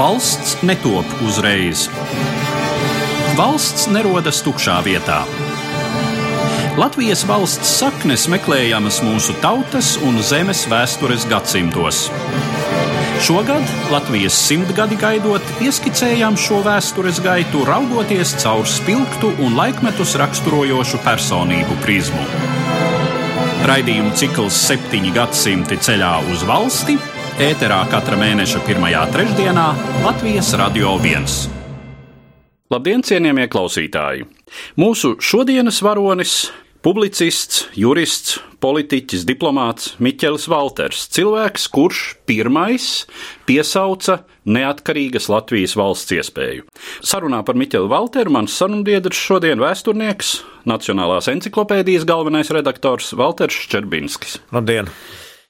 [0.00, 1.82] Valsts netop uzreiz.
[3.36, 5.18] Valsts nerodas tukšā vietā.
[6.80, 12.06] Latvijas valsts saknes meklējamas mūsu tautas un zemes vēstures gadsimtos.
[13.28, 21.76] Šogad Latvijas simtgadi gaidot, ieskicējām šo vēstures gaitu, raugoties caur spilgtu un laikmetus raksturojošu personību
[21.84, 22.24] prizmu.
[23.68, 26.96] Raidījumu cikls septiņi gadsimti ceļā uz valsti
[27.40, 29.66] ēterā katra mēneša pirmajā trešdienā
[30.04, 31.24] Latvijas Radio 1.
[32.68, 34.26] Labdien, cienījamie klausītāji!
[34.76, 36.34] Mūsu šodienas varonis
[36.84, 41.06] Publicists, jurists, politiķis, diplomāts Miķels Valters.
[41.16, 42.90] Cilvēks, kurš pirmais
[43.48, 46.68] piesauca neatkarīgas Latvijas valsts iespēju.
[47.00, 50.36] Sarunā par Miķelu Valteru mans sarunbiedrs šodien vēsturnieks,
[50.68, 54.42] Nacionālās encyklopēdijas galvenais redaktors Valters Ščerbinskis.
[54.52, 54.92] Labdien!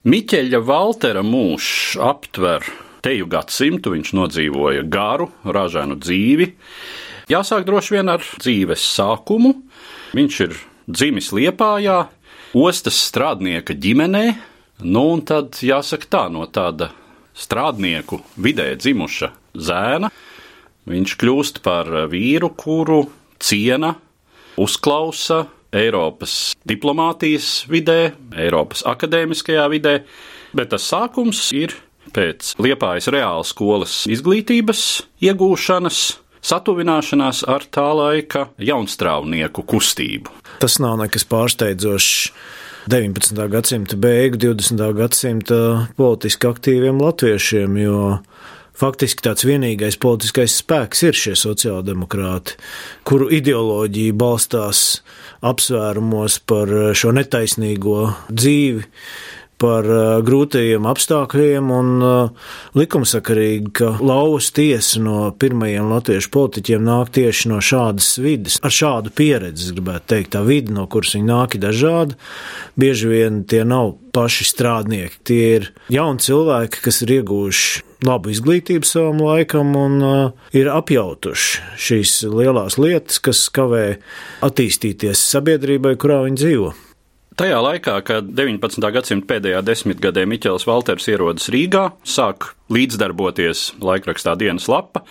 [0.01, 2.65] Miķeļa Valtera mūžs aptver
[3.05, 6.47] teju gadsimtu, viņš nodzīvoja garu, ražānu dzīvi.
[7.29, 9.51] Jāsāk droši vien ar dzīves sākumu.
[10.17, 10.57] Viņš ir
[10.89, 11.99] dzimis Liepājā,
[12.57, 14.25] ostas strādnieka ģimenē,
[14.89, 16.95] nu un tad jāsaka tā, no tāda
[17.37, 20.09] strādnieku vidē dzimuša zēna,
[20.89, 23.03] viņš kļūst par vīru, kuru
[23.37, 23.99] ciena,
[24.57, 30.01] uzklausa Eiropas diplomātijas vidē, Eiropas akadēmiskajā vidē,
[30.57, 31.77] bet tas sākums ir
[32.15, 34.83] pēc Liepājas reāla skolas izglītības
[35.23, 36.01] iegūšanas,
[36.43, 40.33] satuvināšanās ar tā laika jaunstrāvnieku kustību.
[40.63, 42.33] Tas nav nekas pārsteidzošs.
[42.91, 43.37] 19.
[43.53, 44.81] gadsimta beigu, 20.
[44.97, 45.57] gadsimta
[45.99, 47.99] politiski aktīviem latviešiem, jo
[48.81, 52.57] faktiski tāds vienīgais politiskais spēks ir šie sociāldemokrāti,
[53.09, 55.03] kuru ideoloģija balstās
[55.47, 58.87] apsvērumos par šo netaisnīgo dzīvi,
[59.61, 67.13] par uh, grūtajiem apstākļiem un uh, likumsakarīgi, ka lauvas tiesa no pirmajiem latviešu politiķiem nāk
[67.17, 71.59] tieši no šādas vidas, ar šādu pieredzi, gribētu teikt, tā vide, no kuras viņi nāk,
[71.59, 72.17] ir dažāda.
[72.81, 78.87] Bieži vien tie nav paši strādnieki, tie ir jauni cilvēki, kas ir ieguvuši labu izglītību
[78.89, 80.21] savam laikam un uh,
[80.57, 83.85] ir apjautuši šīs lielās lietas, kas kavē
[84.47, 86.71] attīstīties sabiedrībai, kurā viņi dzīvo.
[87.41, 88.85] Tajā laikā, kad 19.
[88.93, 95.07] gadsimta pēdējā desmitgadē Miķels Valters ierodas Rīgā, sāk līdzdarboties laikrakstā dienas lapa,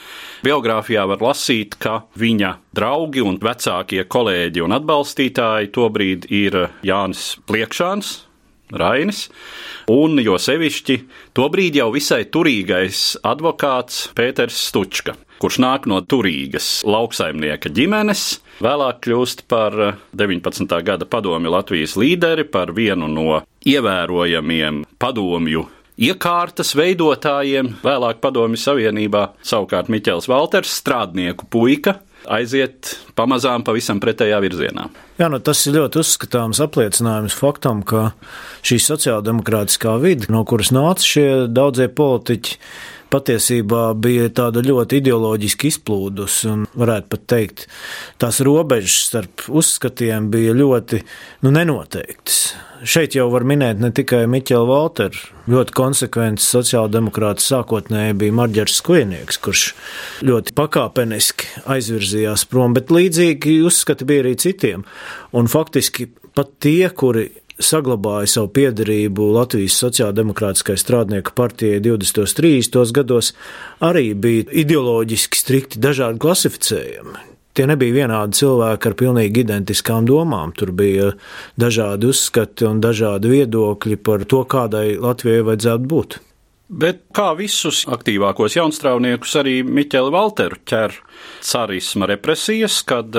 [0.45, 8.13] biogrāfijā var lasīt, ka viņa draugi un vecākie kolēģi un atbalstītāji tobrīd ir Jānis Pliekšāns,
[8.77, 9.25] Rainis,
[9.89, 10.99] un jo sevišķi
[11.37, 18.23] tobrīd jau visai turīgais advokāts Pēters Stučka kurš nāk no turīgas lauksaimnieka ģimenes,
[18.63, 19.75] vēlāk kļūst par
[20.11, 20.67] 19.
[20.67, 25.65] Eh, gada padomju Latvijas līderi, par vienu no ievērojamiem padomju
[25.99, 31.97] iekārtas veidotājiem, vēlāk Padomju Savienībā, savukārt Miķels Valters, strādnieku puika,
[32.27, 34.87] aiziet pamazām pavisam pretējā virzienā.
[35.19, 38.11] Jā, nu tas ir ļoti uzskatāms apliecinājums faktam, ka
[38.65, 42.59] šī sociāldemokrātiskā vide, no kuras nāca šie daudzie politiķi,
[43.13, 47.67] patiesībā bija tāda ļoti ideoloģiski izplūdus, un varētu pat teikt,
[48.21, 51.01] tās robežas starp uzskatiem bija ļoti
[51.45, 52.41] nu, nenoteiktas.
[52.79, 55.19] Šeit jau var minēt ne tikai Miķelu Valteru,
[55.51, 59.65] ļoti konsekvents sociāldemokrāts sākotnēji bija Marģers Skujnieks, kurš
[60.23, 64.87] ļoti pakāpeniski aizvirzījās prom, bet līdzīgi uzskati bija arī citiem.
[65.35, 67.27] Un faktiski pat tie, kuri
[67.59, 72.21] saglabāja savu piedarību Latvijas Sociāldemokrātiskai strādnieku partijai 20.
[72.23, 72.93] un 30.
[72.95, 73.33] gados,
[73.83, 77.25] arī bija ideoloģiski strikti dažādi klasificējumi.
[77.57, 80.53] Tie nebija vienādi cilvēki ar pilnīgi identiskām domām.
[80.55, 81.09] Tur bija
[81.59, 86.19] dažādi uzskati un dažādi viedokļi par to, kādai Latvijai vajadzētu būt.
[86.69, 90.93] Bet kā visus aktīvākos jaunstrāvniekus, arī Miķeli Valteru ķer
[91.41, 93.09] carisma represijas, kad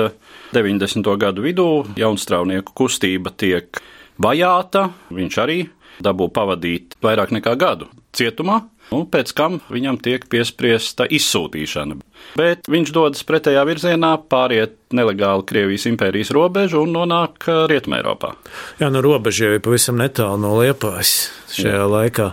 [0.55, 1.09] 90.
[1.19, 1.67] gadu vidū
[1.99, 3.83] jaunstrāvnieku kustība tiek
[4.21, 5.61] vajāta, viņš arī
[6.01, 8.57] dabū pavadīt vairāk nekā gadu cietumā,
[8.91, 11.97] un pēc tam viņam tiek piespriesta izsūtīšana.
[12.37, 18.33] Bet viņš dodas pretējā virzienā, pāriet nelegāli Krievijas impērijas robežu un nonāk Rietumē Eiropā.
[18.81, 21.15] Jā, no nu, robežas jau ir pavisam netālu no Liepājas
[21.55, 21.87] šajā Jā.
[21.91, 22.31] laikā.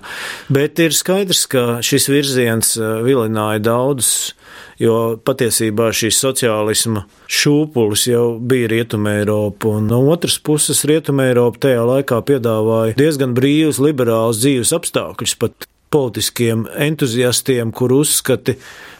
[0.52, 2.74] Bet ir skaidrs, ka šis virziens
[3.06, 4.34] vilināja daudzus
[4.82, 11.66] jo patiesībā šīs sociālisma šūpulis jau bija Rietumē Eiropa, un no otras puses Rietumē Eiropa
[11.66, 18.58] tajā laikā piedāvāja diezgan brīvus, liberālus dzīves apstākļus, pat politiskiem entuziastiem, kur uzskati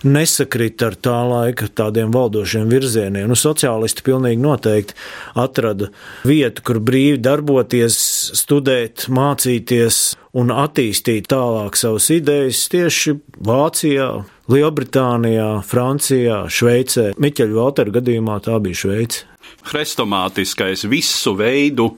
[0.09, 3.29] nesakrita ar tā laika tādiem valdošiem virzieniem.
[3.29, 4.97] Nu, sociālisti pilnīgi noteikti
[5.39, 5.91] atrada
[6.29, 7.99] vietu, kur brīvi darboties,
[8.39, 14.11] studēt, mācīties un attīstīt tālāk savas idejas tieši Vācijā,
[14.49, 17.11] Lielbritānijā, Francijā, Šveicē.
[17.21, 19.27] Miķeļa Valtera gadījumā tā bija Šveice.
[19.69, 21.91] Hrestomātiskais visu veidu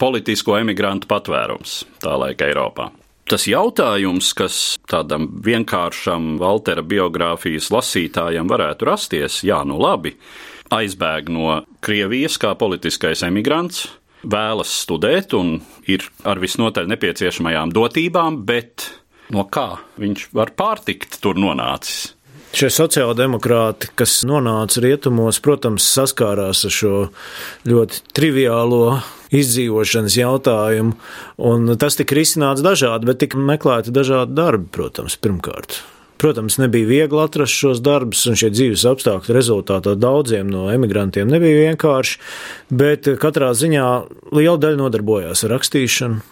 [0.00, 2.90] politisko emigrantu patvērums tā laika Eiropā.
[3.24, 4.56] Tas jautājums, kas
[4.90, 10.12] tādam vienkāršam Valtera biogrāfijas lasītājam varētu rasties, jā, nu labi,
[10.76, 13.86] aizbēg no Krievijas kā politiskais emigrants,
[14.28, 15.56] vēlas studēt un
[15.88, 18.90] ir ar visnotaļ nepieciešamajām dotībām, bet
[19.34, 22.12] no kā viņš var pārtikt tur nonācis?
[22.54, 26.92] Šie sociāldemokrāti, kas nonāca rietumos, protams, saskārās ar šo
[27.66, 29.00] ļoti triviālo
[29.34, 30.94] izdzīvošanas jautājumu,
[31.50, 35.80] un tas tika risināts dažādi, bet tika meklēti dažādi darbi, protams, pirmkārt.
[36.22, 41.72] Protams, nebija viegli atrast šos darbus, un šie dzīves apstākļi rezultātā daudziem no emigrantiem nebija
[41.72, 42.20] vienkārši,
[42.70, 43.88] bet katrā ziņā
[44.30, 46.22] liela daļa nodarbojās ar rakstīšanu,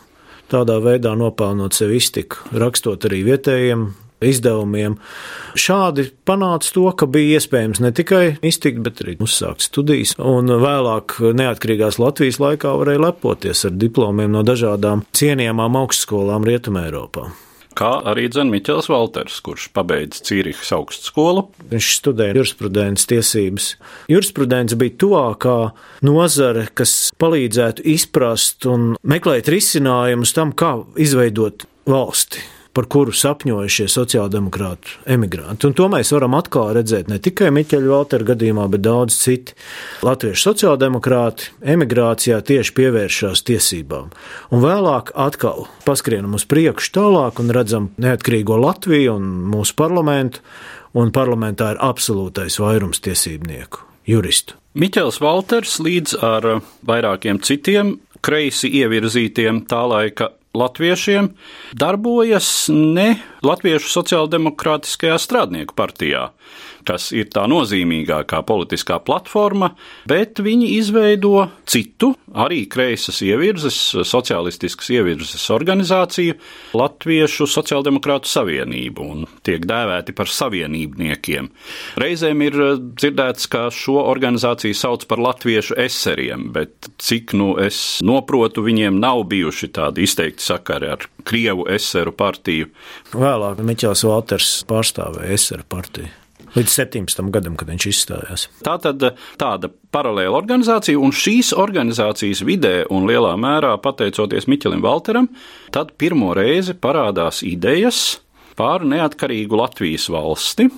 [0.51, 3.91] tādā veidā nopelnot sev iztiku, rakstot arī vietējiem
[4.23, 4.97] izdevumiem.
[5.59, 11.19] Šādi panāca to, ka bija iespējams ne tikai iztikt, bet arī uzsākt studijas, un vēlāk
[11.39, 17.31] neatkarīgās Latvijas laikā varēja lepoties ar diplomiem no dažādām cienījamām augstskolām Rietumē Eiropā
[17.77, 21.47] kā arī Dzēns Miķels Valters, kurš pabeidza Cīrihas augstskolu.
[21.73, 23.69] Viņš studēja jurisprudences tiesības.
[24.13, 25.59] Jurisprudence bija tuvākā
[26.07, 32.43] nozare, kas palīdzētu izprast un meklēt risinājumus tam, kā izveidot valsti
[32.73, 35.69] par kuru sapņoja šie sociāldemokrātu emigranti.
[35.69, 39.57] Un to mēs varam atkal redzēt ne tikai Miķeļa Valtera gadījumā, bet daudz citi.
[40.07, 44.13] Latviešu sociāldemokrāti emigrācijā tieši pievēršās tiesībām.
[44.53, 50.41] Un vēlāk atkal paskrienam uz priekšu tālāk un redzam neatkarīgo Latviju un mūsu parlamentu,
[50.97, 54.57] un parlamentā ir absolūtais vairums tiesībnieku, juristu.
[54.73, 56.47] Miķels Valters līdz ar
[56.89, 61.33] vairākiem citiem kreisi ievirzītiem tā laika latviešiem
[61.79, 66.29] darbojas ne Latviešu sociāldemokrātiskajā strādnieku partijā,
[66.87, 69.73] kas ir tā nozīmīgākā politiskā platforma,
[70.09, 76.39] bet viņi izveido citu, arī kreisas ievirzes, sociālistiskas ievirzes organizāciju,
[76.77, 81.51] Latviešu sociāldemokrātu savienību, un tiek dēvēti par savienībniekiem.
[82.01, 88.65] Reizēm ir dzirdēts, ka šo organizāciju sauc par latviešu eseriem, bet cik nu es noprotu,
[88.67, 92.73] viņiem nav bijuši tādi izteikti sakari ar Krievu eseru partiju.
[93.15, 96.22] Vēlāk Miķels Valters pārstāvēja eseru partiju.
[96.53, 97.31] Līdz 17.
[97.33, 98.43] gadam, kad viņš izstājās.
[98.61, 99.01] Tā tad
[99.41, 105.31] tāda paralēla organizācija, un šīs organizācijas vidē, un lielā mērā pateicoties Miķelim Valteram,
[105.73, 108.21] tad pirmo reizi parādās idejas
[108.59, 110.69] par neatkarīgu Latvijas valsti,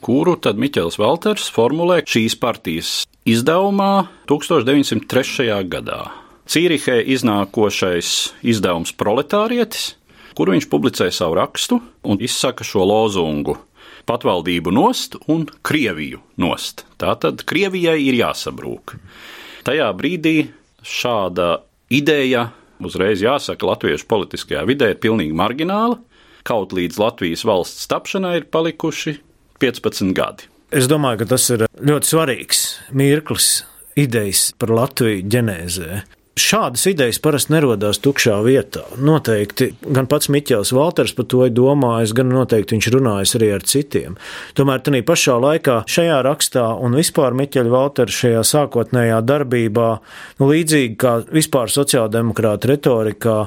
[0.00, 5.60] kuru tad Miķels Valters formulē šīs partijas izdevumā 1903.
[5.68, 6.06] gadā.
[6.48, 9.90] Cīrihē iznākošais izdevums Proletārietis,
[10.32, 13.58] kuru viņš publicē savu rakstu un izsaka šo lozungu-
[14.08, 16.86] patvaldību nost un Krieviju nost.
[17.00, 18.96] Tātad Krievijai ir jāsabrūk.
[19.68, 20.36] Tajā brīdī
[20.86, 21.58] šāda
[21.92, 22.48] ideja,
[22.80, 25.98] uzreiz jāsaka, latviešu politiskajā vidē ir pilnīgi margināla,
[26.48, 29.18] kaut līdz Latvijas valsts tapšanai ir palikuši
[29.60, 30.48] 15 gadi.
[30.68, 32.62] Es domāju, ka tas ir ļoti svarīgs
[32.96, 33.62] mirklis
[33.98, 36.02] idejas par Latviju ģenēzē.
[36.38, 38.84] Šādas idejas parasti nerodās tukšā vietā.
[39.02, 43.66] Noteikti gan pats Miķels Valters par to ir domājis, gan noteikti viņš runājis arī ar
[43.66, 44.18] citiem.
[44.58, 49.88] Tomēr tajā pašā laikā šajā rakstā un vispār Miķeļa Valtera šajā sākotnējā darbībā,
[50.40, 53.38] nu, līdzīgi kā vispār sociāldemokrāta retorikā,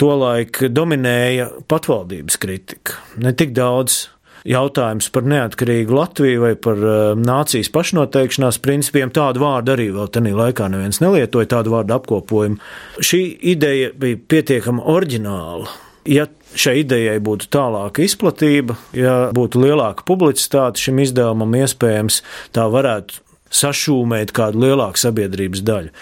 [0.00, 2.98] tolaik dominēja patvaldības kritika.
[3.22, 4.13] Ne tik daudz
[4.48, 10.36] jautājums par neatkarīgu Latviju vai par uh, nācijas pašnoteikšanās principiem, tādu vārdu arī vēl tajā
[10.36, 12.60] laikā neviens nelietoja, tādu vārdu apkopojumu.
[13.00, 13.22] Šī
[13.54, 15.72] ideja bija pietiekami oriģināla.
[16.04, 16.26] Ja
[16.60, 22.20] šai idejai būtu tālāka izplatība, ja būtu lielāka publicitāte šim izdevumam, iespējams,
[22.54, 23.23] tā varētu
[23.54, 25.92] sašūmēt kādu lielāku sabiedrības daļu.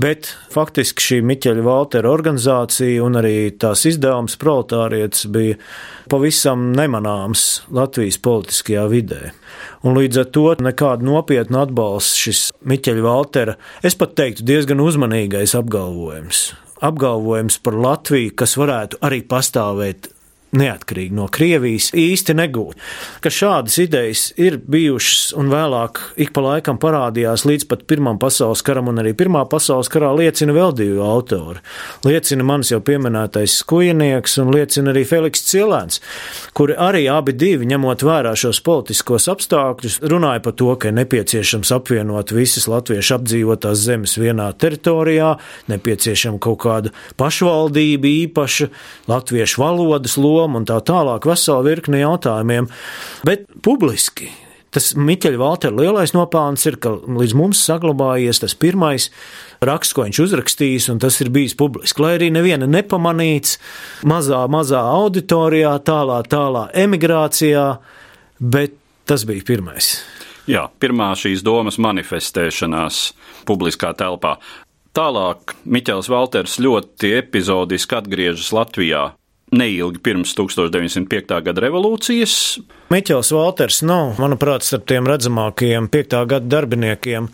[0.00, 5.58] Bet faktiski šī Miķeļa Valtera organizācija un arī tās izdevums proletārietis bija
[6.12, 9.32] pavisam nemanāms Latvijas politiskajā vidē.
[9.82, 15.56] Un līdz ar to nekāda nopietna atbalsts šis Miķeļa Valtera, es pat teiktu, diezgan uzmanīgais
[15.58, 16.52] apgalvojums.
[16.82, 20.10] Apgalvojums par Latviju, kas varētu arī pastāvēt
[20.52, 22.76] neatkarīgi no Krievijas, īsti negūt.
[23.24, 28.60] Ka šādas idejas ir bijušas un vēlāk ik pa laikam parādījās līdz pat Pirmam pasaules
[28.64, 31.62] karam, un arī Pirmā pasaules karā liecina vēl divi autori.
[32.04, 36.02] Liecina manis jau pieminētais skujinieks un liecina arī Feliks Cilēns,
[36.56, 41.72] kuri arī abi divi, ņemot vērā šos politiskos apstākļus, runāja par to, ka ir nepieciešams
[41.78, 45.32] apvienot visas latviešu apdzīvotās zemes vienā teritorijā,
[45.72, 48.68] nepieciešama kaut kāda pašvaldība īpaša,
[49.08, 52.70] latviešu valodas loma loma un tā tālāk, vesela virkne jautājumiem,
[53.26, 54.30] bet publiski.
[54.72, 59.10] Tas Miķeļa Valtera lielais nopelns ir, ka līdz mums saglabājies tas pirmais
[59.60, 62.00] raksts, ko viņš uzrakstījis, un tas ir bijis publiski.
[62.00, 63.58] Lai arī neviena nepamanīts,
[64.08, 67.66] mazā, mazā auditorijā, tālā, tālā emigrācijā,
[68.40, 69.98] bet tas bija pirmais.
[70.48, 73.10] Jā, pirmā šīs domas manifestēšanās
[73.46, 74.38] publiskā telpā.
[74.96, 79.10] Tālāk Miķels Valters ļoti epizodiski atgriežas Latvijā
[79.52, 81.38] neilgi pirms 1905.
[81.46, 82.36] gada revolūcijas.
[82.92, 86.18] Miķels Valters nav, manuprāt, starp tiem redzamākajiem 5.
[86.34, 87.28] gada darbiniekiem.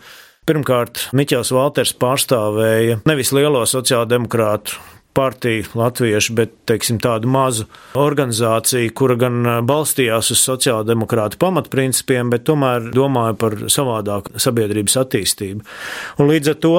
[0.49, 4.79] Pirmkārt, Miķels Valters pārstāvēja nevis lielo sociāldemokrātu
[5.17, 7.65] partiju latviešu, bet teiksim, tādu mazu
[7.99, 15.65] organizāciju, kura gan balstījās uz sociāldemokrātu pamatprincipiem, bet tomēr domāja par savādāku sabiedrības attīstību.
[16.21, 16.75] Un līdz ar to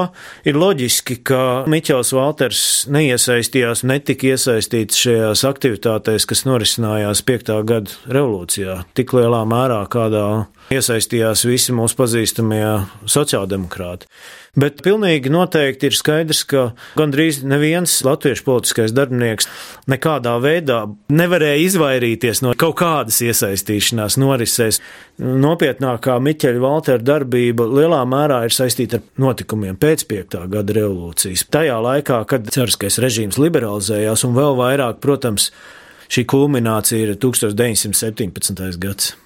[0.49, 7.54] ir loģiski, ka Miķels Valters neiesaistījās, netika iesaistīts šajās aktivitātēs, kas norisinājās 5.
[7.66, 10.26] gada revolūcijā, tik lielā mērā, kādā
[10.71, 12.62] iesaistījās visi mūsu pazīstamie
[13.11, 14.07] sociāldemokrāti.
[14.59, 16.62] Bet pilnīgi noteikti ir skaidrs, ka
[16.99, 19.49] gandrīz neviens latviešu politiskais darbinieks
[19.91, 24.79] nekādā veidā nevarēja izvairīties no kaut kādas iesaistīšanās norisēs.
[25.19, 30.37] Nopietnākā Miķeļa Valtera darbība lielā mērā ir saistīta ar notikumiem pēc 5.
[30.55, 31.49] gada revolūcijas.
[31.50, 35.50] Tajā laikā, kad cariskais režīms liberalizējās un vēl vairāk, protams,
[36.11, 38.79] šī kulminācija ir 1917.
[38.83, 39.17] gads.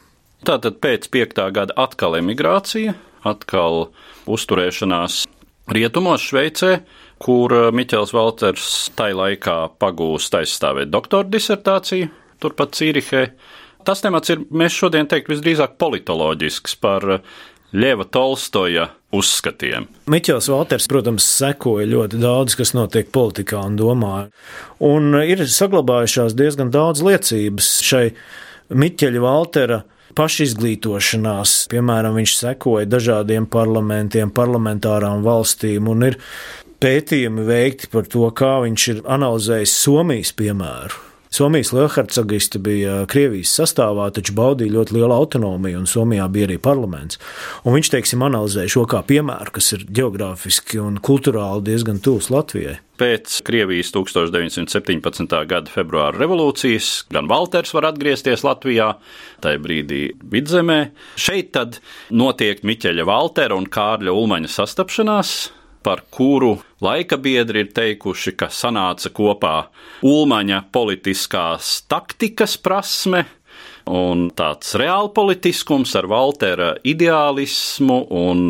[0.45, 1.39] Tātad pēc 5.
[1.57, 2.93] gada atkal emigrācija,
[3.25, 3.87] atkal
[4.29, 5.23] uzturēšanās
[5.73, 6.75] rietumos, Šveicē,
[7.25, 8.67] kur eh, Miķels Valters
[8.99, 12.11] tai laikā pagūst aizstāvēt doktora disertāciju,
[12.45, 13.23] turpat Cīrihē.
[13.89, 17.07] Tas temats ir, mēs šodien teikt, visdrīzāk politoloģisks par
[17.73, 19.89] Ļeva Tolstoja uzskatiem.
[20.13, 24.29] Miķels Valters, protams, sekoja ļoti daudz, kas notiek politikā un domāja.
[24.85, 28.07] Un ir saglabājušās diezgan daudz liecības šai
[28.77, 29.83] Miķeļa Valtera
[30.19, 31.57] pašizglītošanās.
[31.73, 36.21] Piemēram, viņš sekoja dažādiem parlamentiem, parlamentārām valstīm un ir
[36.85, 41.14] pētījumi veikti par to, kā viņš ir analizējis Somijas piemēru.
[41.35, 47.19] Somijas lielhercogiste bija Krievijas sastāvā, taču baudīja ļoti lielu autonomiju, un Somijā bija arī parlaments.
[47.67, 52.77] Un viņš, teiksim, analizēja šo kā piemēru, kas ir geogrāfiski un kulturāli diezgan tūs Latvijai.
[53.03, 55.35] Pēc Krievijas 1917.
[55.51, 58.93] gada februāra revolūcijas gan Walters var atgriezties Latvijā,
[59.43, 60.79] tajā brīdī vidzemē.
[61.19, 61.81] Šeit tad
[62.15, 65.35] notiek Miķeļa Waltera un Kārļa Ulmaņa sastapšanās,
[65.85, 69.55] par kuru laika biedri ir teikuši, ka sanāca kopā
[70.05, 73.25] Ulmaņa politiskās taktikas prasme,
[73.89, 78.49] un tāds reālpolitiskums ar Waltera ideālismu un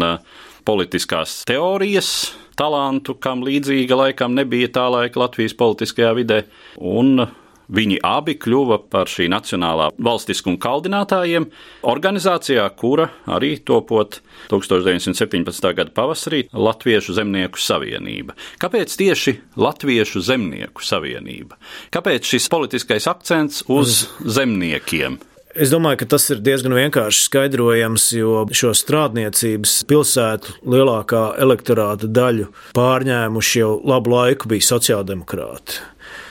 [0.64, 2.11] politiskās teorijas
[2.57, 6.45] talantu, kam līdzīga laikam nebija tā laika Latvijas politiskajā vidē,
[6.79, 7.26] un
[7.73, 11.49] Viņi abi kļuva par šī nacionālā valstiskuma kaldinātājiem,
[11.88, 14.21] organizācijā, kura arī topot
[14.52, 15.71] 1917.
[15.76, 18.37] gada pavasarī Latviešu zemnieku savienība.
[18.61, 21.56] Kāpēc tieši Latviešu zemnieku savienība?
[21.94, 25.21] Kāpēc šis politiskais akcents uz zemniekiem?
[25.54, 32.49] Es domāju, ka tas ir diezgan vienkārši skaidrojams, jo šo strādniecības pilsētu lielākā elektorāta daļu
[32.75, 35.78] pārņēmuši jau labu laiku bija sociāldemokrāti.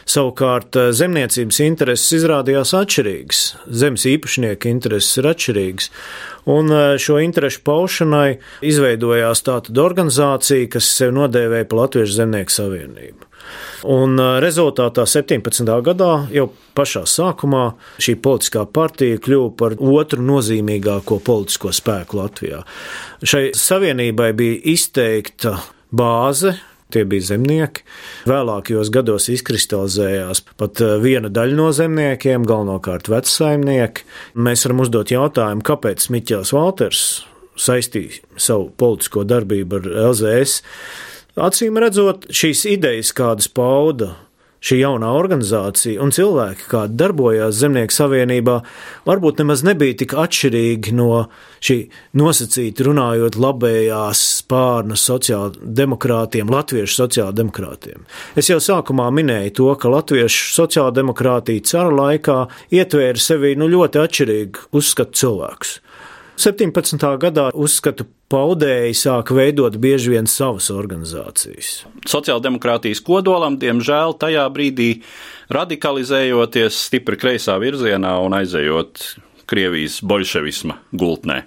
[0.10, 3.42] Savukārt eh, zemniecības intereses izrādījās atšķirīgas,
[3.72, 5.90] zemes īpašnieka intereses ir atšķirīgas,
[6.52, 13.30] un eh, šo interesu paušanai izveidojās tāda organizācija, kas sev nodēvēja par Latviešu zemnieku savienību.
[13.92, 15.68] Un rezultātā 17.
[15.84, 16.46] gadā, jau
[16.78, 22.62] pašā sākumā, šī politiskā partija kļuva par otru nozīmīgāko politisko spēku Latvijā.
[23.20, 25.58] Šai savienībai bija izteikta
[25.92, 26.56] bāze,
[26.94, 27.86] tie bija zemnieki.
[28.30, 34.08] Vēlākajos gados izkristalizējās pat viena daļa no zemniekiem, galvenokārt vecsaimnieki.
[34.36, 37.08] Mēs varam uzdot jautājumu, kāpēc Miķels Valters
[37.60, 40.62] saistīja savu politisko darbību ar LZS
[41.34, 44.12] Acīm redzot, šīs idejas, kādas pauda
[44.64, 48.60] šī jaunā organizācija un cilvēki, kādi darbojās Zemnieku savienībā,
[49.08, 51.26] varbūt nemaz nebija tik atšķirīgi no
[51.64, 51.78] šī
[52.20, 58.08] nosacīta runājot labējās spārna sociāldemokrātiem, latviešu sociāldemokrātiem.
[58.40, 62.40] Es jau sākumā minēju to, ka latviešu sociāldemokrātija cara laikā
[62.74, 65.78] ietvēra sevī nu ļoti atšķirīgu uzskatu cilvēkus.
[66.38, 66.98] 17.
[67.22, 71.84] gadā uzskatu paudēji sāka veidot bieži vien savas organizācijas.
[72.10, 74.90] Sociāldemokrātijas kodolam, diemžēl, tajā brīdī
[75.54, 79.06] radikalizējoties stipri kreisā virzienā un aizejot
[79.50, 81.44] Krievijas bolševisma gultnē.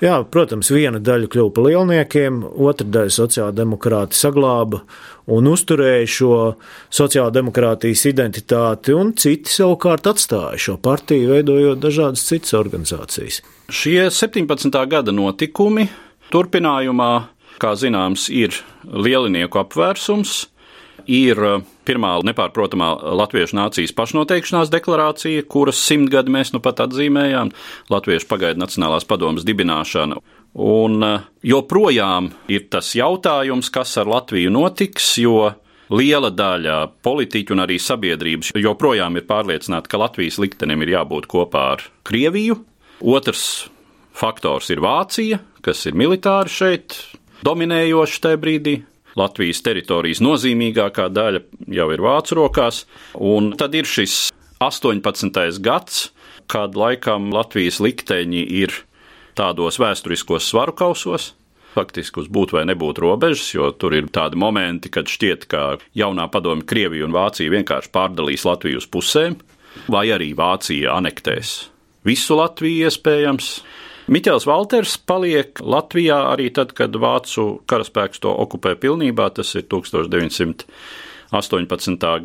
[0.00, 4.80] Jā, protams, viena daļa kļuva par lielniekiem, otra daļa sociāldemokrāti saglāba
[5.28, 6.36] un uzturēja šo
[6.96, 13.42] sociāldemokrātijas identitāti, un citi savukārt atstāja šo partiju, veidojot dažādas citas organizācijas.
[13.68, 14.80] Šie 17.
[14.88, 15.90] gada notikumi
[16.32, 17.12] turpinājumā,
[17.60, 18.56] kā zināms, ir
[18.88, 20.46] lielinieku apvērsums,
[21.08, 22.90] ir uh, pirmā nepārprotamā
[23.20, 27.54] latviešu nācijas pašnoteikšanās deklarācija, kuras simtgadi mēs nu pat atzīmējām,
[27.90, 30.20] Latviešu pagaidu Nacionālās padomas dibināšana.
[30.60, 35.52] Un uh, joprojām ir tas jautājums, kas ar Latviju notiks, jo
[35.90, 41.66] liela daļa politiķu un arī sabiedrības joprojām ir pārliecināta, ka Latvijas liktenim ir jābūt kopā
[41.76, 42.60] ar Krieviju.
[43.00, 43.70] Otrs
[44.16, 46.96] faktors ir Vācija, kas ir militāri šeit
[47.46, 48.76] dominējoši tajā brīdī.
[49.18, 51.42] Latvijas teritorijas nozīmīgākā daļa
[51.74, 54.28] jau ir vācu rokās, un tad ir šis
[54.62, 55.60] 18.
[55.64, 56.10] gads,
[56.50, 58.74] kad laikam Latvijas likteņi ir
[59.38, 61.32] tādos vēsturiskos svaru kausos.
[61.70, 65.64] Faktiski uz būt vai nebūt robežas, jo tur ir tādi momenti, kad šķiet, ka
[65.94, 69.38] jaunā padomju Krievija un Vācija vienkārši pārdalīs Latviju uz pusēm,
[69.86, 71.60] vai arī Vācija anektēs
[72.06, 73.52] visu Latviju iespējams.
[74.10, 80.66] Miķels Valters paliek Latvijā arī tad, kad vācu karaspēks to okupē pilnībā, tas ir 1918.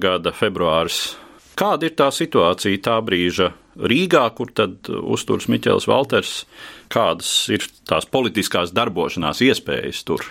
[0.01, 1.21] gada februāris.
[1.55, 6.45] Kāda ir tā situācija tā brīža Rīgā, kur tad uzturs Miķels Valters,
[6.89, 10.25] kādas ir tās politiskās darbošanās iespējas tur?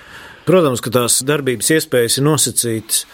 [0.49, 3.07] Protams, ka tās darbības iespējas ir nosacītas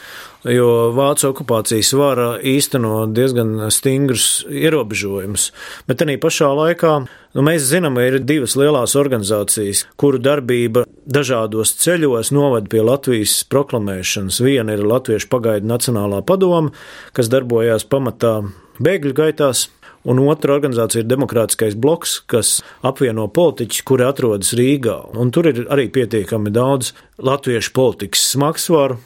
[0.49, 5.51] jo Vācu okupācijas vara īsteno diezgan stingrus ierobežojumus.
[5.89, 6.95] Bet arī pašā laikā
[7.35, 13.41] nu, mēs zinām, ka ir divas lielas organizācijas, kuru darbība dažādos ceļos noved pie Latvijas
[13.51, 14.41] proklamēšanas.
[14.45, 16.75] Viena ir Latviešu pagaidu Nacionālā padoma,
[17.17, 18.41] kas darbojās pamatā
[18.81, 19.69] bēgļu gaitās.
[20.09, 24.97] Un otra organizācija ir Demokrātiskais bloks, kas apvieno politiķus, kuri atrodas Rīgā.
[25.21, 28.97] Un tur ir arī pietiekami daudz latviešu politikas smagsvaru,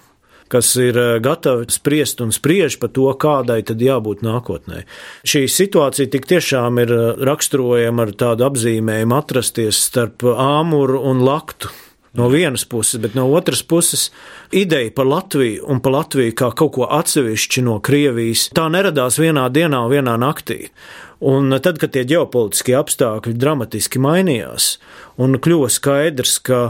[0.53, 4.85] kas ir eh, gatavi spriest un spriež par to, kādai tad jābūt nākotnē.
[5.27, 11.73] Šī situācija tik tiešām ir eh, raksturojama ar tādu apzīmējumu atrasties starp āmuru un laktu.
[12.15, 14.13] No vienas puses, bet no otras puses,
[14.55, 19.49] ideja par Latviju un par Latviju kā kaut ko atsevišķu no Krievijas, tā neradās vienā
[19.51, 20.69] dienā, vienā naktī.
[21.19, 24.77] Un tad, kad tie ģeopolitiskie apstākļi dramatiski mainījās
[25.19, 26.61] un kļuva skaidrs, ka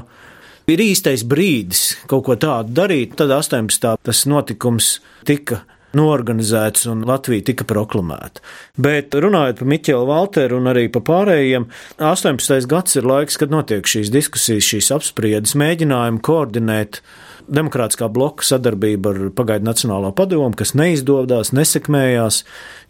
[0.71, 3.97] ir īstais brīdis kaut ko tādu darīt, tad 18.
[4.03, 4.99] tas notikums
[5.29, 5.63] tika
[5.99, 8.43] norganizēts un Latvija tika proklamēta.
[8.81, 12.67] Bet runājot par Miķelu Valteru un arī par pārējiem, 18.
[12.71, 17.01] gads ir laiks, kad notiek šīs diskusijas, šīs apspriedes, mēģinājumi koordinēt
[17.45, 22.41] demokrātiskā bloka sadarbība ar pagaidu Nacionālo padomu, kas neizdodas, nesekmējās,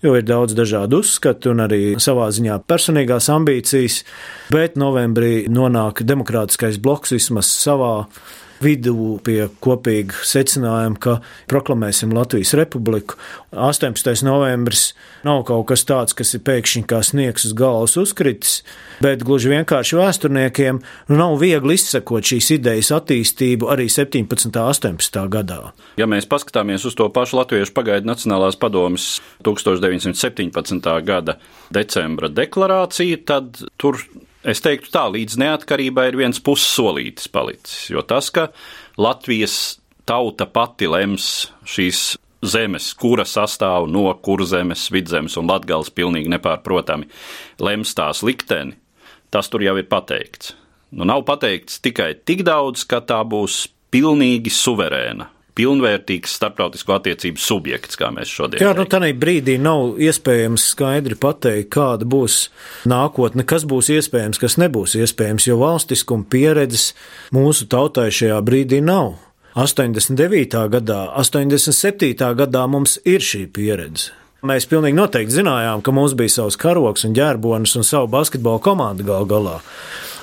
[0.05, 4.03] jo ir daudz dažādu uzskatu un arī savā ziņā personīgās ambīcijas,
[4.55, 7.95] bet novembrī nonāk demokrātiskais bloks vismaz savā
[8.65, 11.19] vidū pie kopīga secinājuma, ka
[11.51, 13.19] proklamēsim Latvijas republiku.
[13.53, 14.25] 18.
[14.27, 14.93] novembris
[15.27, 18.63] nav kaut kas tāds, kas ir pēkšņi kā sniegs uz galvas uzkritis,
[19.05, 24.49] bet gluži vienkārši vēsturniekiem nu, nav viegli izsekot šīs idejas attīstību arī 17.
[24.51, 25.21] un 18.
[25.33, 25.61] gadā.
[26.01, 30.93] Ja mēs paskatāmies uz to pašu Latviešu pagaidu Nacionālās padomas 1917.
[31.07, 31.39] gada
[31.75, 34.01] decembra deklarāciju, tad tur
[34.49, 37.89] es teiktu tā, līdz neatkarībai ir viens pussolītis palicis.
[37.93, 38.49] Jo tas, ka
[39.01, 47.09] Latvijas tauta pati lems šīs zemes, kura sastāv no kurzemes, vidzemes un latgales pilnīgi nepārprotami,
[47.65, 48.77] lems tās likteni,
[49.33, 50.55] tas tur jau ir pateikts.
[50.95, 57.99] Nu, nav pateikts tikai tik daudz, ka tā būs pilnīgi suverēna pilnvērtīgs starptautisko attiecību subjekts,
[57.99, 58.63] kā mēs šodien.
[58.65, 62.49] Jā, nu tādā brīdī nav iespējams skaidri pateikt, kāda būs
[62.91, 66.91] nākotne, kas būs iespējams, kas nebūs iespējams, jo valstiskuma pieredzes
[67.35, 69.15] mūsu tautai šajā brīdī nav.
[69.55, 70.67] 89.
[70.73, 72.35] gadā, 87.
[72.35, 74.24] gadā mums ir šī pieredze.
[74.45, 79.07] Mēs pilnīgi noteikti zinājām, ka mums bija savs karoks un ģērbonis un savu basketbola komandu
[79.09, 79.55] gal galā.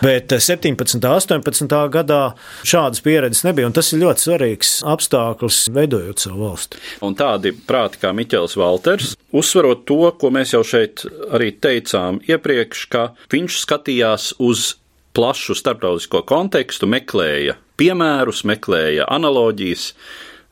[0.02, 0.78] Bet 17.
[1.00, 1.74] un 18.
[1.94, 2.20] gadā
[2.62, 6.82] šādas pieredzes nebija, un tas ir ļoti svarīgs apstākļus veidojot savu valsti.
[7.06, 11.02] Un tādi prāti kā Miķels Valters, uzsverot to, ko mēs jau šeit
[11.34, 14.76] arī teicām iepriekš, ka viņš skatījās uz
[15.18, 19.96] plašu starptautisko kontekstu, meklēja piemērus, meklēja analoģijas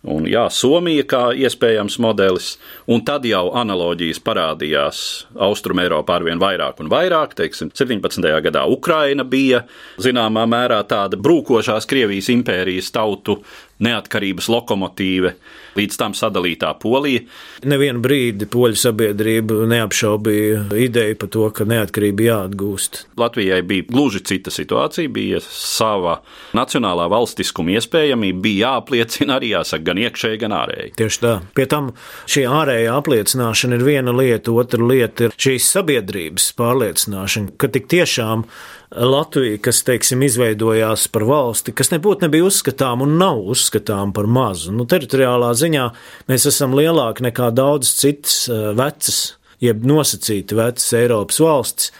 [0.07, 2.53] Un, jā, Somija kā iespējams modelis,
[2.87, 5.01] un tad jau analoģijas parādījās
[5.35, 7.35] Austrumēropā arvien vairāk un vairāk.
[7.35, 8.23] Teiksim, 17.
[8.45, 9.65] gadā Ukraina bija
[9.99, 13.41] zināmā mērā tāda brūkošās Krievijas impērijas tautu
[13.83, 15.33] neatkarības lokomotīve,
[15.79, 17.23] līdz tam sadalītā Polija.
[17.69, 23.03] Nevienu brīdi poļu sabiedrība neapšaubīja ideju par to, ka neatkarība jāatgūst.
[23.19, 26.19] Latvijai bija gluži cita situācija, bija sava
[26.57, 30.95] nacionālā valstiskuma iespējamība, bija jāapliecina arī jāsaka gan iekšēji, gan ārēji.
[30.99, 31.35] Tieši tā.
[31.55, 31.93] Pie tam
[32.29, 38.45] šī ārējā apliecināšana ir viena lieta, otra lieta ir šīs sabiedrības pārliecināšana, ka tik tiešām
[38.89, 44.73] Latvija, kas, teiksim, izveidojās par valsti, kas nebūtu nebija uzskatām un nav uzskatām par mazu.
[44.73, 45.83] Nu, teritoriālā ziņā
[46.29, 49.19] mēs esam lielāki nekā daudzas citas eh, vecas,
[49.61, 51.91] jeb nosacīti vecas Eiropas valstis.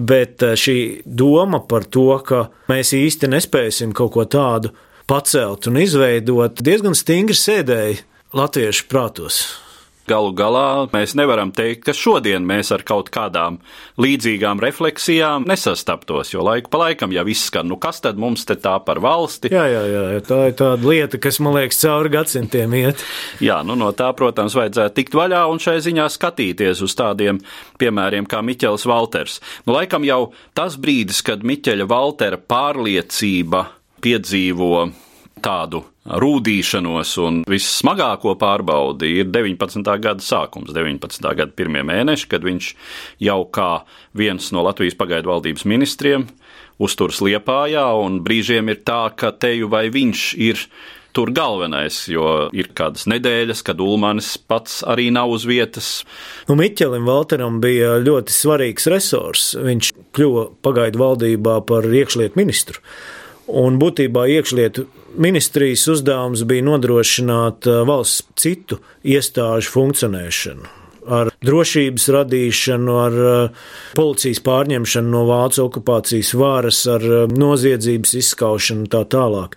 [0.00, 4.72] Bet eh, šī doma par to, ka mēs īsti nespēsim kaut ko tādu
[5.10, 8.00] pacelt un izveidot, diezgan stingri sēdēja
[8.32, 9.42] latviešu prātos.
[10.10, 13.60] Galu galā mēs nevaram teikt, ka šodien mēs ar kaut kādām
[14.02, 18.74] līdzīgām refleksijām nesastaptos, jo laiku pa laikam jau izskan, nu kas tad mums te tā
[18.82, 19.52] par valsti?
[19.54, 23.04] Jā, jā, jā, tā ir tāda lieta, kas man liekas cauri gadsimtiem iet.
[23.44, 27.38] Jā, nu no tā, protams, vajadzētu tikt vaļā un šai ziņā skatīties uz tādiem
[27.78, 29.38] piemēriem kā Miķels Valters.
[29.68, 33.68] Nu, laikam jau tas brīdis, kad Miķeļa Valtera pārliecība
[34.02, 34.74] piedzīvo
[35.42, 39.86] tādu rūdīšanos un vissmagāko pārbaudi ir 19.
[40.02, 41.28] gada sākums, 19.
[41.38, 42.72] gada pirmie mēneši, kad viņš
[43.22, 43.70] jau kā
[44.18, 46.26] viens no Latvijas pagaidu valdības ministriem
[46.82, 50.66] uzturs Liepājā, un brīžiem ir tā, ka teju vai viņš ir
[51.12, 55.90] tur galvenais, jo ir kādas nedēļas, kad Ulmanis pats arī nav uz vietas.
[56.48, 59.50] Nu, Miķelim Valteram bija ļoti svarīgs resurs.
[59.60, 62.80] Viņš kļuva pagaidu valdībā par iekšlietu ministru.
[63.52, 64.86] Un būtībā iekšlietu
[65.16, 70.78] ministrijas uzdevums bija nodrošināt uh, valsts citu iestāžu funkcionēšanu.
[71.02, 73.62] Ar drošības radīšanu, ar uh,
[73.98, 79.56] policijas pārņemšanu no vācu okupācijas varas, ar uh, noziedzības izskaušanu un tā tālāk.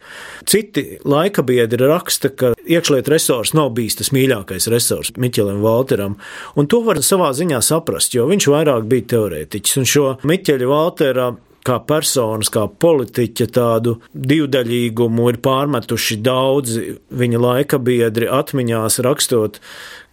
[0.49, 6.17] Citi laika biedri raksta, ka iekšlietu resurs nav bijis tas mīļākais resurs Miķelim Valteram,
[6.57, 11.33] un to var savā ziņā saprast, jo viņš vairāk bija teorētiķis, un šo Miķeļa Valtera
[11.65, 19.59] kā personas, kā politiķa tādu divdaļīgumu ir pārmetuši daudzi viņa laika biedri atmiņās rakstot,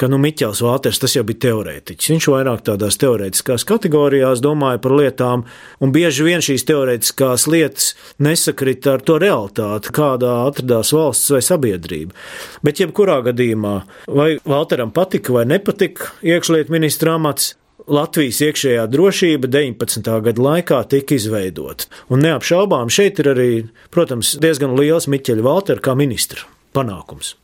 [0.01, 2.11] ka, nu, Miķels Vāters tas jau bija teorētiķis.
[2.15, 5.47] Viņš vairāk tādās teorētiskās kategorijās domāja par lietām,
[5.83, 12.17] un bieži vien šīs teorētiskās lietas nesakrita ar to realitāti, kādā atradās valsts vai sabiedrība.
[12.65, 13.77] Bet jebkurā gadījumā,
[14.09, 17.53] vai Valteram patika vai nepatika iekšlietu ministra amats,
[17.91, 20.11] Latvijas iekšējā drošība 19.
[20.27, 21.89] gada laikā tika izveidota.
[22.13, 23.51] Un neapšaubām šeit ir arī,
[23.95, 27.35] protams, diezgan liels Miķeļa Valtera kā ministra panākums.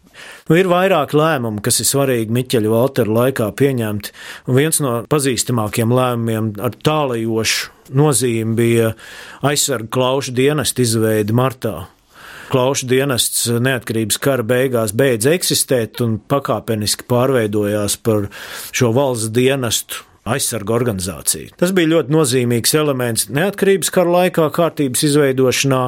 [0.48, 4.14] Nu, ir vairāk lēmumu, kas ir svarīgi Miķeļa Valtera laikā pieņemti,
[4.50, 8.90] un viens no pazīstamākiem lēmumiem ar tālajošu nozīmi bija
[9.46, 11.76] aizsarga klaušu dienesta izveide martā.
[12.48, 18.30] Klaušu dienests neatkarības kara beigās beidz eksistēt un pakāpeniski pārveidojās par
[18.72, 21.54] šo valsts dienestu aizsarga organizācija.
[21.60, 25.82] Tas bija ļoti nozīmīgs elements neatkarības kara laikā kārtības izveidošanā,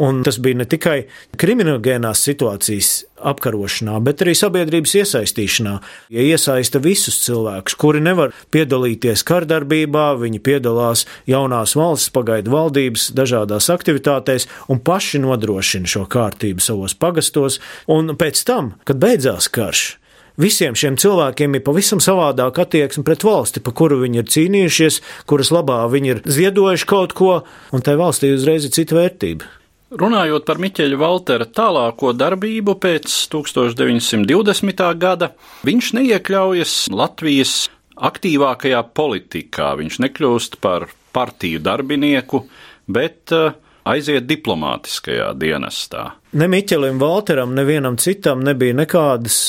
[0.00, 0.98] un tas bija ne tikai
[1.40, 2.92] kriminogēnās situācijas
[3.30, 5.74] apkarošanā, bet arī sabiedrības iesaistīšanā.
[6.14, 13.70] Ja iesaista visus cilvēkus, kuri nevar piedalīties kardarbībā, viņi piedalās jaunās valsts pagaidu valdības dažādās
[13.72, 19.99] aktivitātēs un paši nodrošina šo kārtību savos pagastos, un pēc tam, kad beidzās karš,
[20.40, 25.00] visiem šiem cilvēkiem ir pavisam savādāka attieksme pret valsti, pa kuru viņi ir cīnījušies,
[25.30, 27.40] kuras labā viņi ir ziedojuši kaut ko,
[27.74, 29.56] un tai valstī uzreiz ir cita vērtība.
[29.90, 34.84] Runājot par Miķeļa Valtera tālāko darbību pēc 1920.
[35.02, 35.32] gada,
[35.66, 37.54] viņš neiekļaujas Latvijas
[37.98, 39.72] aktīvākajā politikā.
[39.80, 42.44] Viņš nekļūst par partiju darbinieku,
[42.86, 43.50] bet uh,
[43.90, 46.06] aiziet diplomātiskajā dienestā.
[46.38, 49.40] Ne Miķelim Valteram, nevienam citam nebija nekādas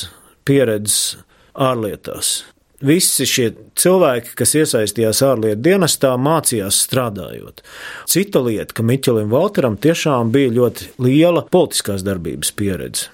[0.52, 1.22] pieredzes
[1.56, 2.42] ārlietās.
[2.82, 7.62] Visi šie cilvēki, kas iesaistījās ārlietu dienestā, mācījās strādājot.
[8.10, 13.12] Cita lieta, ka Miķelim Valteram tiešām bija ļoti liela politiskās darbības pieredze.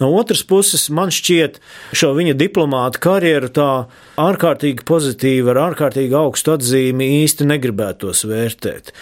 [0.00, 1.58] No otras puses, man šķiet,
[1.96, 3.68] šo viņa diplomāta karjeru tā
[4.20, 8.92] ārkārtīgi pozitīva, ar ārkārtīgi augstu atzīmi īsti negribētos vērtēt.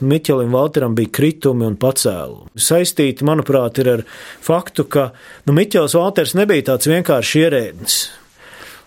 [0.00, 2.52] Miķelim Valteram bija kritumi un pacēlumi.
[2.68, 4.04] Saistīti, manuprāt, ir ar
[4.44, 5.10] faktu, ka
[5.48, 7.98] nu, Miķels Valters nebija tāds vienkārši ierēdnis.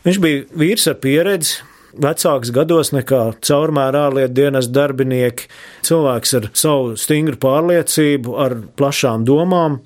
[0.07, 1.59] Viņš bija vīrs ar pieredzi,
[1.91, 5.47] vecāks gados nekā caurmērā ārlietu dienas darbinieki,
[5.85, 9.81] cilvēks ar savu stingru pārliecību, ar plašām domām,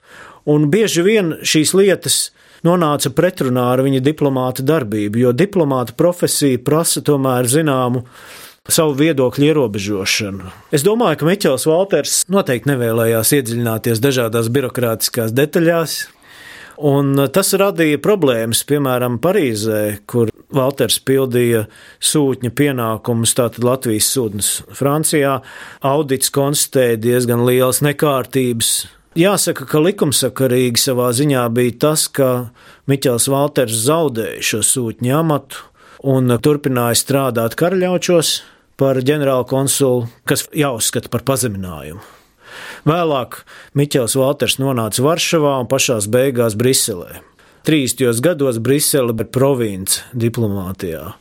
[0.45, 2.19] un bieži vien šīs lietas
[2.65, 8.05] nonāca pretrunā ar viņa diplomāta darbību, jo diplomāta profesija prasa tomēr zināmu
[8.65, 10.49] savu viedokļu ierobežošanu.
[10.73, 15.99] Es domāju, ka Miķels Valters noteikti nevēlējās iedziļināties dažādās birokrātiskās detaļās,
[16.75, 21.63] Un tas radīja problēmas, piemēram, Parīzē, kur Valters pildīja
[22.03, 25.38] sūtņa pienākumus, tātad Latvijas sūtnis Francijā.
[25.88, 28.73] Audits konstatēja diezgan lielas nekārtības.
[29.15, 32.49] Jāsaka, ka likumsakarīgi savā ziņā bija tas, ka
[32.91, 35.62] Miķels Valters zaudēja šo sūtņa amatu
[36.04, 38.32] un turpināja strādāt karaļaučos
[38.75, 42.04] par ģenerālu konsulu, kas jāuzskata par pazeminājumu.
[42.84, 43.38] Vēlāk
[43.80, 47.21] Miķels Valters nonāca Varšavā un pašās beigās Briselē.
[47.65, 48.19] 30.
[48.21, 51.15] gados Brisele bija province diplomātijā.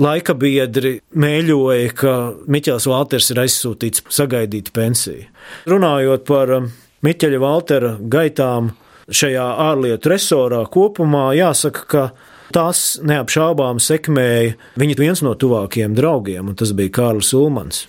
[0.00, 2.14] Laika biedri mēļoja, ka
[2.50, 5.28] Miķels Valters ir aizsūtīts sagaidīt pensiju.
[5.70, 6.72] Runājot par um,
[7.04, 8.70] Miķeļa Valtera gaitām
[9.12, 12.04] šajā ārlietu resorā kopumā, jāsaka, ka
[12.54, 17.82] tas neapšaubām sekmēja viņa viens no tuvākajiem draugiem, un tas bija Kārlis Ulmans.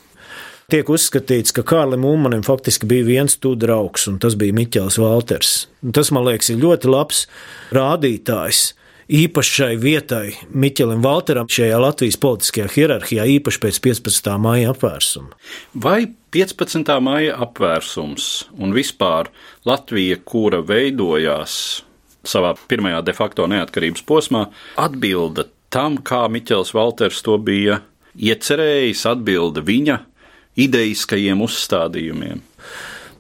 [0.74, 5.52] Tiek uzskatīts, ka Kārlim Ulmanim faktiski bija viens tu draugs, un tas bija Miķels Valters.
[5.94, 7.28] Tas, man liekas, ir ļoti labs
[7.76, 8.72] rādītājs.
[9.06, 14.30] Īpaši šai vietai, Miķelim Valteram, šajā Latvijas politiskajā hierarhijā, īpaši pēc 15.
[14.42, 15.36] māja apvērsuma.
[15.78, 16.90] Vai 15.
[17.06, 19.30] māja apvērsums un vispār
[19.70, 21.84] Latvija, kura veidojās
[22.26, 24.48] savā pirmajā de facto neatkarības posmā,
[24.82, 27.84] atbilda tam, kā Miķels Valters to bija
[28.18, 30.00] iecerējis, atbilda viņa
[30.66, 32.42] ideiskajiem uzstādījumiem.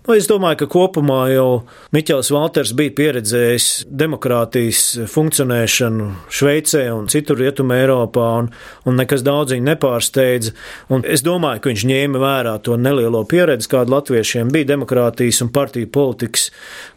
[0.05, 1.63] Nu, es domāju, ka kopumā jau
[1.95, 8.51] Miķels Valters bija pieredzējis demokrātijas funkcionēšanu Šveicē un citur Rietumē Eiropā, un,
[8.85, 10.53] un nekas daudz viņu nepārsteidza.
[10.93, 15.49] Un es domāju, ka viņš ņēma vērā to nelielo pieredzi, kāda latviešiem bija demokrātijas un
[15.55, 16.51] partiju politikas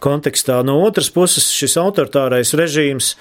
[0.05, 0.61] kontekstā.
[0.69, 3.15] No otras puses, šis autoritārais režīms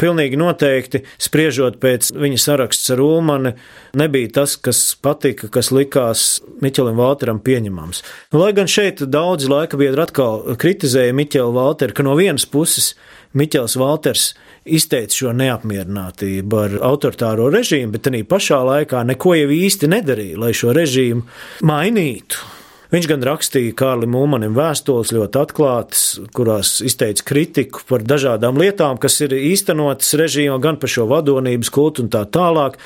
[0.00, 3.52] Pilnīgi noteikti, spriežot pēc viņa saraksts ar Ulmani,
[4.00, 6.26] nebija tas, kas patika, kas likās
[6.64, 8.02] Miķelim Valteram pieņemams.
[8.32, 12.94] Nu, lai gan šeit daudzi laika biedri atkal kritizēja Miķelu Valteru, ka no vienas puses
[13.36, 14.30] Miķels Valters
[14.64, 20.54] izteica šo neapmierinātību ar autoritāro režīmu, bet arī pašā laikā neko jau īsti nedarīja, lai
[20.56, 22.59] šo režīmu mainītu.
[22.90, 26.00] Viņš gan rakstīja Kārlim Ulmanim vēstules ļoti atklātas,
[26.34, 32.02] kurās izteica kritiku par dažādām lietām, kas ir īstenotas režīmā, gan par šo vadonības kultu
[32.02, 32.80] un tā tālāk,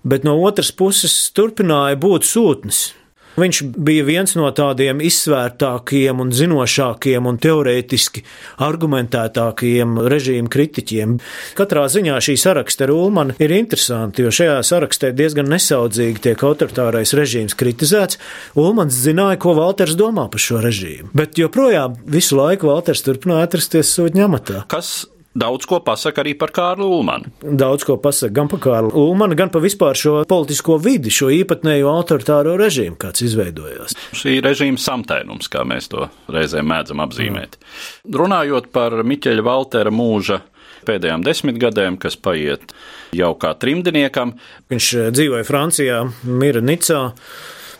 [0.00, 2.86] bet no otras puses turpināja būt sūtnis
[3.40, 8.24] Viņš bija viens no tādiem izsvērtākajiem un zinošākajiem un teorētiski
[8.66, 11.16] argumentētākajiem režīmu kritiķiem.
[11.58, 17.14] Katrā ziņā šī saraksta ar Ulmanu ir interesanti, jo šajā sarakstā diezgan nesaudzīgi tiek autoritārais
[17.16, 18.20] režīms kritizēts.
[18.60, 23.94] Ulmans zināja, ko Valters domā par šo režīmu, bet joprojām visu laiku Valters turpināja atrasties
[23.96, 24.66] sūtņamatā.
[24.70, 27.30] Kas daudz ko pasaka arī par Kārlu Ulmanu.
[27.40, 31.90] Daudz ko pasaka gan par Kārlu Ulmanu, gan par vispār šo politisko vidi, šo īpatnējo
[31.92, 33.96] autoritāro režīmu, kāds izveidojās.
[34.16, 37.58] Šī režīma samtainums, kā mēs to reizēm mēdzam apzīmēt.
[37.60, 38.16] Mm.
[38.20, 40.40] Runājot par Miķeļa Valtera mūža
[40.88, 42.74] pēdējām desmitgadēm, kas paiet
[43.16, 44.34] jau kā trimdiniekam.
[44.72, 47.10] Viņš dzīvoja Francijā, mira Nicā.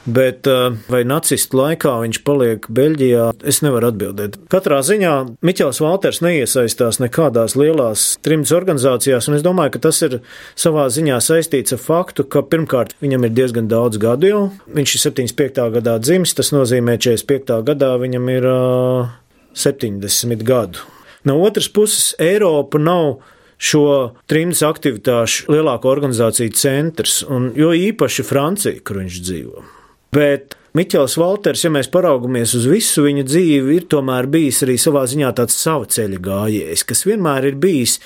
[0.04, 4.38] Bet eh, vai nacistu laikā viņš paliek Beļģijā, es nevaru atbildēt.
[4.52, 10.20] Katrā ziņā Miķels Valters neiesaistās nekādās lielās trimdas organizācijās, un es domāju, ka tas ir
[10.58, 14.44] savā ziņā saistīts ar faktu, ka pirmkārt viņam ir diezgan daudz gadu jau.
[14.72, 15.66] Viņš ir 75.
[15.76, 17.60] gadā dzimis, tas nozīmē 45.
[17.68, 19.12] gadā viņam ir uh,
[19.52, 20.86] 70 gadu.
[21.28, 23.18] No otras puses, Eiropa nav
[23.60, 29.66] šo trimdas aktivitāšu lielāko organizāciju centrs, un jo īpaši Francija, kur viņš dzīvo.
[30.14, 35.03] Bet Miķels Valters, ja mēs paraugamies uz visu viņa dzīvi, ir tomēr bijis arī savā
[35.11, 37.99] ziņā tāds sava ceļa gājējs, kas vienmēr ir bijis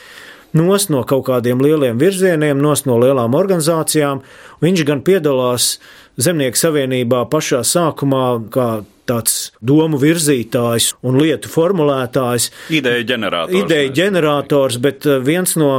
[0.54, 4.22] nos no kaut kādiem lieliem virzieniem, nos no lielām organizācijām.
[4.64, 5.76] Viņš gan piedalās
[6.14, 8.68] Zemnieku savienībā pašā sākumā kā
[9.08, 12.48] tāds domu virzītājs un lietu formulētājs.
[12.72, 13.60] Ideja ģenerators.
[13.64, 15.72] Ideja ģenerators, bet viens no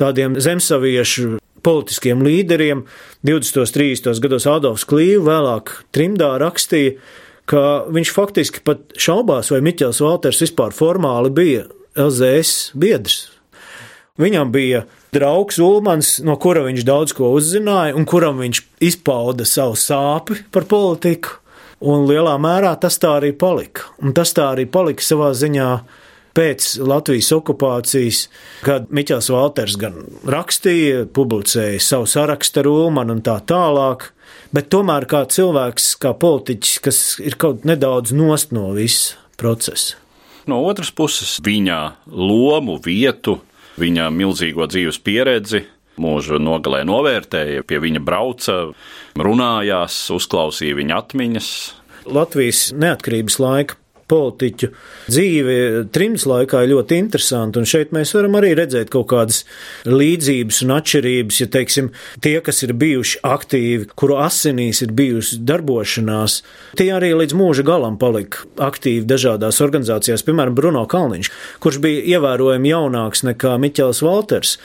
[0.00, 2.84] tādiem zemsaviešu politiskiem līderiem.
[3.26, 3.62] 20.
[3.62, 4.20] un 30.
[4.22, 6.96] gados Adolfs Klīvs vēlāk trimdā rakstīja,
[7.50, 13.26] ka viņš faktiski pat šaubās, vai Miķels Valters vispār formāli bija LZS biedrs.
[14.20, 19.76] Viņam bija draugs Ulmans, no kura viņš daudz ko uzzināja, un kuram viņš izpauda savu
[19.76, 21.40] sāpi par politiku.
[21.84, 23.90] Un lielā mērā tas tā arī palika.
[24.00, 25.68] Un tas tā arī palika savā ziņā
[26.36, 28.26] pēc Latvijas okupācijas,
[28.66, 34.10] kad Miķels Valters gan rakstīja, publicēja savu sarakstu ar Ulmanu un tā tālāk,
[34.54, 39.96] bet tomēr kā cilvēks, kā politiķis, kas ir kaut nedaudz nost no visa procesa.
[40.46, 43.40] No otras puses, viņa lomu, vietu,
[43.80, 45.64] viņa milzīgo dzīves pieredzi
[46.00, 48.58] mūža nogalē novērtēja, pie viņa brauca,
[49.16, 51.50] runājās, uzklausīja viņa atmiņas.
[52.06, 54.70] Latvijas neatkarības laika politiķu
[55.08, 55.56] dzīve
[55.94, 59.42] trimdas laikā ir ļoti interesanta, un šeit mēs varam arī redzēt kaut kādas
[59.88, 61.90] līdzības un atšķirības, ja teiksim,
[62.24, 66.40] tie, kas ir bijuši aktīvi, kuru asinīs ir bijusi darbošanās,
[66.78, 72.72] tie arī līdz mūža galam palika aktīvi dažādās organizācijās, piemēram, Bruno Kalniņš, kurš bija ievērojami
[72.72, 74.56] jaunāks nekā Miķels Valters,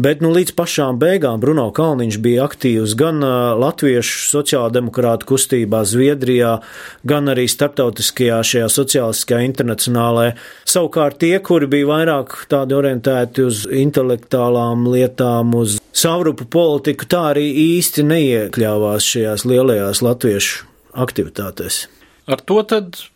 [0.00, 3.20] bet nu, līdz pašām beigām Bruno Kalniņš bija aktīvs gan
[3.60, 6.58] Latviešu sociāldemokrātu kustībā Zviedrijā,
[7.06, 10.30] gan arī starptautiskajā šajā sociālistiskajā internacionālē.
[10.66, 17.48] Savukārt tie, kuri bija vairāk tādi orientēti uz intelektuālām lietām, uz savrupu politiku, tā arī
[17.76, 20.64] īsti neiekļāvās šajās lielajās latviešu
[20.96, 21.86] aktivitātēs.
[22.26, 22.58] Ar to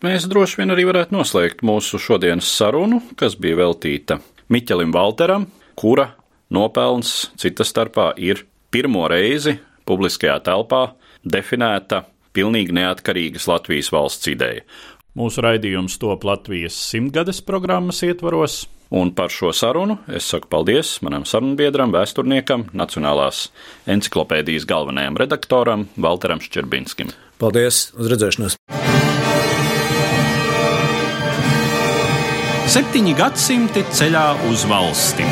[0.06, 6.12] mēs droši vien arī varētu noslēgt mūsu šodienas sarunu, kas bija veltīta Miķelim Valteram, kura
[6.50, 9.56] nopelns cita starpā ir pirmo reizi
[9.86, 10.92] publiskajā telpā
[11.26, 12.04] definēta
[12.36, 14.62] pilnīgi neatkarīgas Latvijas valsts ideja.
[15.18, 18.68] Mūsu raidījums top Latvijas simtgades programmas ietvaros.
[18.94, 23.48] Un par šo sarunu es saku paldies manam sarunbiedram, vēsturniekam, Nacionālās
[23.90, 27.10] encyklopēdijas galvenajam redaktoram Valteram Ščerbinskim.
[27.42, 28.58] Paldies, uz redzēšanos!
[32.70, 35.26] Septiņi gadsimti ceļā uz valsti.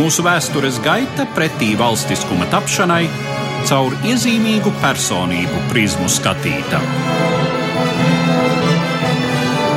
[0.00, 3.04] Mūsu vēstures gaita pretī valstiskuma tapšanai
[3.68, 6.80] caur iezīmīgu personību prizmu skatīta.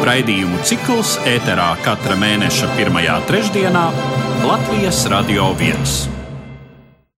[0.08, 3.88] Raidījumu cikls ēterā katra mēneša pirmajā trešdienā
[4.48, 6.16] Latvijas Radio 1.